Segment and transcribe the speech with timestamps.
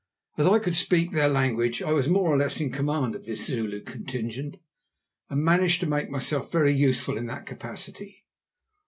[0.35, 3.45] As I could speak their language I was more or less in command of this
[3.45, 4.57] Zulu contingent,
[5.29, 8.25] and managed to make myself very useful in that capacity.